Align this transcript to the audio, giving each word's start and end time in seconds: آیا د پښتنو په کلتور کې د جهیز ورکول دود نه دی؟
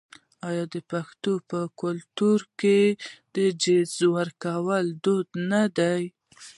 آیا 0.47 0.63
د 0.73 0.75
پښتنو 0.91 1.33
په 1.49 1.59
کلتور 1.81 2.39
کې 2.59 2.79
د 3.35 3.37
جهیز 3.61 3.93
ورکول 4.15 4.85
دود 5.03 5.27
نه 5.51 5.63
دی؟ 5.77 6.01